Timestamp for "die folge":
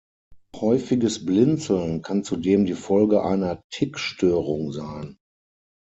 2.65-3.23